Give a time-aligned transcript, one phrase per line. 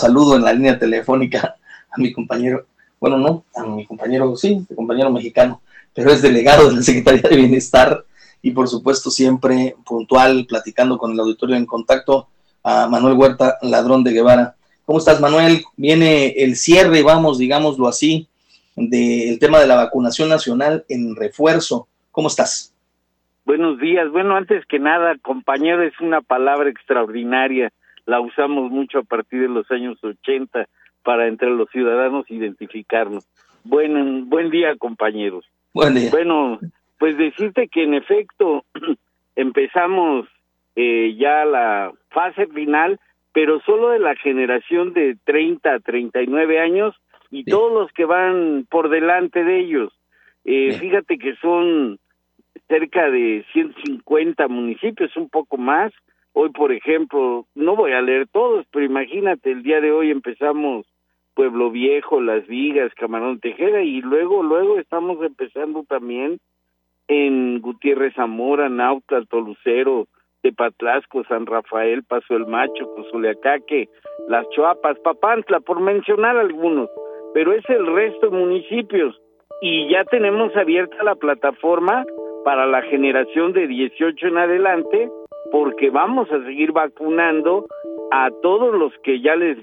[0.00, 1.56] saludo en la línea telefónica
[1.90, 2.66] a mi compañero,
[2.98, 5.60] bueno, no, a mi compañero, sí, mi compañero mexicano,
[5.94, 8.04] pero es delegado de la Secretaría de Bienestar
[8.42, 12.28] y por supuesto siempre puntual, platicando con el auditorio en contacto,
[12.62, 14.54] a Manuel Huerta, ladrón de Guevara.
[14.84, 15.62] ¿Cómo estás, Manuel?
[15.76, 18.28] Viene el cierre, vamos, digámoslo así,
[18.76, 21.88] del tema de la vacunación nacional en refuerzo.
[22.10, 22.74] ¿Cómo estás?
[23.44, 24.10] Buenos días.
[24.10, 27.72] Bueno, antes que nada, compañero, es una palabra extraordinaria.
[28.10, 30.66] La usamos mucho a partir de los años 80
[31.04, 33.24] para entre los ciudadanos identificarnos.
[33.62, 35.44] Buen, buen día, compañeros.
[35.72, 36.10] Buen día.
[36.10, 36.58] Bueno,
[36.98, 38.64] pues decirte que en efecto
[39.36, 40.26] empezamos
[40.74, 42.98] eh, ya la fase final,
[43.32, 46.96] pero solo de la generación de 30 a 39 años
[47.30, 49.92] y todos los que van por delante de ellos.
[50.44, 52.00] Eh, fíjate que son
[52.66, 55.92] cerca de 150 municipios, un poco más.
[56.32, 60.86] Hoy, por ejemplo, no voy a leer todos, pero imagínate, el día de hoy empezamos
[61.34, 66.38] Pueblo Viejo, Las Vigas, Camarón Tejera y luego, luego estamos empezando también
[67.08, 70.06] en Gutiérrez Zamora, Nauta, Tolucero,
[70.42, 73.88] Tepatlasco, San Rafael, Paso el Macho, Cozuleacaque,
[74.28, 76.88] Las Choapas, Papantla, por mencionar algunos,
[77.34, 79.20] pero es el resto de municipios.
[79.60, 82.04] Y ya tenemos abierta la plataforma
[82.44, 85.10] para la generación de 18 en adelante
[85.50, 87.66] porque vamos a seguir vacunando
[88.10, 89.58] a todos los que ya les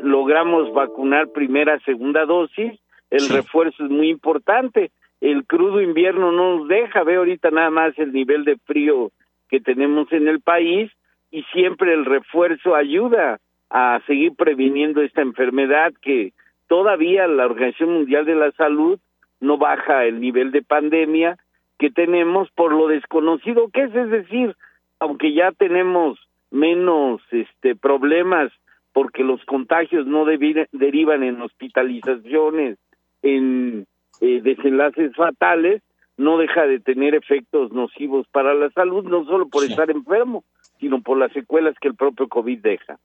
[0.00, 2.72] logramos vacunar primera, segunda dosis,
[3.10, 4.90] el refuerzo es muy importante.
[5.20, 9.10] El crudo invierno no nos deja, ve ahorita nada más el nivel de frío
[9.48, 10.90] que tenemos en el país
[11.30, 13.38] y siempre el refuerzo ayuda
[13.70, 16.32] a seguir previniendo esta enfermedad que
[16.68, 18.98] todavía la Organización Mundial de la Salud
[19.40, 21.36] no baja el nivel de pandemia
[21.78, 24.56] que tenemos por lo desconocido que es, es decir,
[24.98, 26.18] aunque ya tenemos
[26.50, 28.52] menos este problemas
[28.92, 32.78] porque los contagios no derivan en hospitalizaciones,
[33.22, 33.86] en
[34.22, 35.82] eh, desenlaces fatales,
[36.16, 40.44] no deja de tener efectos nocivos para la salud, no solo por estar enfermo,
[40.80, 42.98] sino por las secuelas que el propio COVID deja.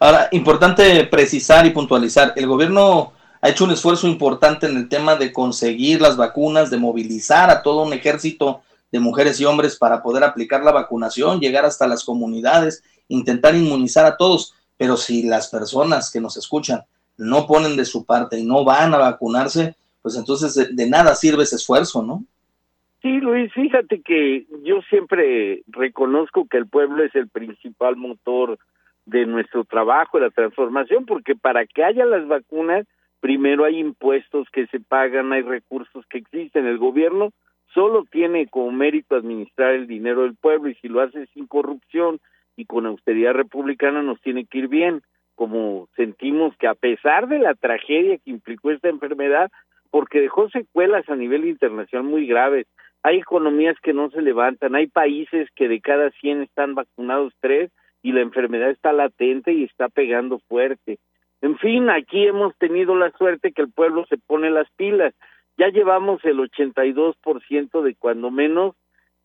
[0.00, 5.16] Ahora, importante precisar y puntualizar, el gobierno ha hecho un esfuerzo importante en el tema
[5.16, 10.02] de conseguir las vacunas, de movilizar a todo un ejército de mujeres y hombres para
[10.02, 14.54] poder aplicar la vacunación, llegar hasta las comunidades, intentar inmunizar a todos.
[14.76, 16.82] Pero si las personas que nos escuchan
[17.16, 21.44] no ponen de su parte y no van a vacunarse, pues entonces de, nada sirve
[21.44, 22.24] ese esfuerzo, ¿no?
[23.00, 28.58] Sí, Luis, fíjate que yo siempre reconozco que el pueblo es el principal motor
[29.06, 32.86] de nuestro trabajo, de la transformación, porque para que haya las vacunas,
[33.20, 36.66] primero hay impuestos que se pagan, hay recursos que existen.
[36.66, 37.32] El gobierno
[37.74, 42.20] solo tiene como mérito administrar el dinero del pueblo y si lo hace sin corrupción
[42.56, 45.02] y con austeridad republicana nos tiene que ir bien.
[45.34, 49.50] Como sentimos que a pesar de la tragedia que implicó esta enfermedad,
[49.92, 52.66] porque dejó secuelas a nivel internacional muy graves.
[53.02, 57.70] Hay economías que no se levantan, hay países que de cada 100 están vacunados tres
[58.02, 60.98] y la enfermedad está latente y está pegando fuerte.
[61.42, 65.12] En fin, aquí hemos tenido la suerte que el pueblo se pone las pilas.
[65.62, 68.74] Ya llevamos el 82% de cuando menos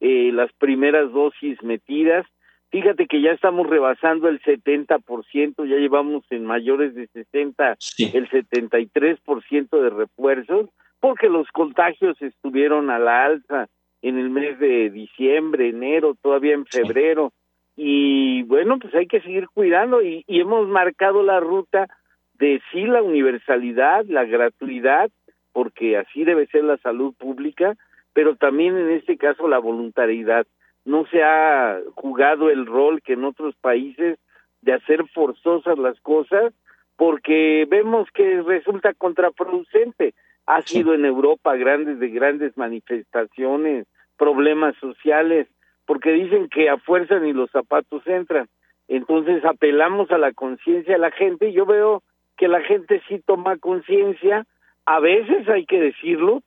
[0.00, 2.26] eh, las primeras dosis metidas.
[2.68, 7.78] Fíjate que ya estamos rebasando el 70%, ya llevamos en mayores de 60
[8.12, 10.68] el 73% de refuerzos,
[11.00, 13.68] porque los contagios estuvieron a la alza
[14.02, 17.32] en el mes de diciembre, enero, todavía en febrero.
[17.76, 21.88] Y bueno, pues hay que seguir cuidando y, y hemos marcado la ruta
[22.34, 25.10] de sí la universalidad, la gratuidad,
[25.56, 27.76] porque así debe ser la salud pública,
[28.12, 30.46] pero también en este caso la voluntariedad
[30.84, 34.18] no se ha jugado el rol que en otros países
[34.60, 36.52] de hacer forzosas las cosas
[36.96, 40.12] porque vemos que resulta contraproducente.
[40.44, 43.86] Ha sido en Europa grandes de grandes manifestaciones,
[44.18, 45.48] problemas sociales,
[45.86, 48.46] porque dicen que a fuerza ni los zapatos entran.
[48.88, 52.02] Entonces apelamos a la conciencia de la gente y yo veo
[52.36, 54.44] que la gente sí toma conciencia,
[54.86, 56.42] a veces hay que decirlo,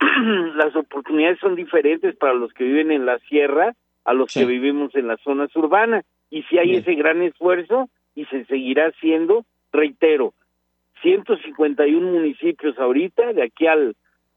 [0.56, 3.74] las oportunidades son diferentes para los que viven en la sierra
[4.04, 6.04] a los que vivimos en las zonas urbanas.
[6.30, 10.32] Y si hay ese gran esfuerzo y se seguirá haciendo, reitero,
[11.02, 13.76] 151 municipios ahorita, de aquí a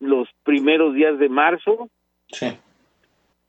[0.00, 1.88] los primeros días de marzo.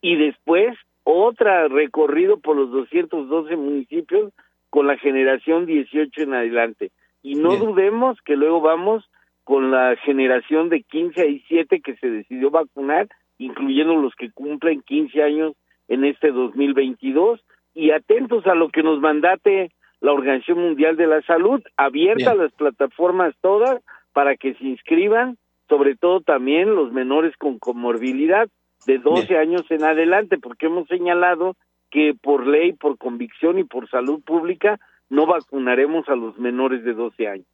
[0.02, 4.32] Y después otra recorrido por los 212 municipios
[4.70, 6.92] con la generación 18 en adelante.
[7.22, 9.10] Y no dudemos que luego vamos
[9.44, 13.08] con la generación de 15 a 17 que se decidió vacunar,
[13.38, 15.54] incluyendo los que cumplen 15 años
[15.88, 17.42] en este 2022
[17.74, 22.52] y atentos a lo que nos mandate la Organización Mundial de la Salud, abierta las
[22.54, 23.82] plataformas todas
[24.14, 25.38] para que se inscriban,
[25.70, 28.48] sobre todo también los menores con comorbilidad
[28.86, 31.56] de 12 años en adelante, porque hemos señalado
[31.90, 34.80] que por ley, por convicción y por salud pública
[35.10, 37.48] no vacunaremos a los menores de 12 años.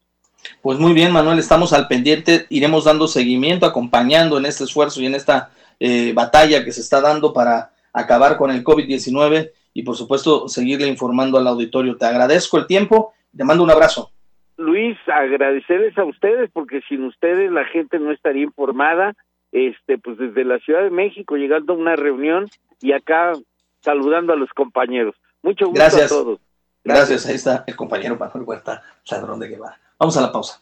[0.61, 5.05] Pues muy bien, Manuel, estamos al pendiente, iremos dando seguimiento, acompañando en este esfuerzo y
[5.05, 9.95] en esta eh, batalla que se está dando para acabar con el COVID-19 y por
[9.95, 11.95] supuesto seguirle informando al auditorio.
[11.97, 14.11] Te agradezco el tiempo, te mando un abrazo.
[14.57, 19.15] Luis, agradecerles a ustedes porque sin ustedes la gente no estaría informada.
[19.51, 22.47] Este, pues desde la Ciudad de México llegando a una reunión
[22.81, 23.33] y acá
[23.81, 25.15] saludando a los compañeros.
[25.41, 26.11] Mucho gusto Gracias.
[26.11, 26.39] a todos.
[26.83, 27.09] Gracias.
[27.09, 27.25] Gracias.
[27.25, 29.79] Ahí está el compañero Manuel Huerta, ladrón de Guevara.
[29.99, 30.61] Vamos a la pausa.